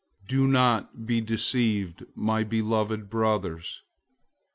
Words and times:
001:016 0.27 0.53
Don't 0.53 1.05
be 1.05 1.21
deceived, 1.21 2.05
my 2.15 2.43
beloved 2.43 3.07
brothers. 3.07 3.83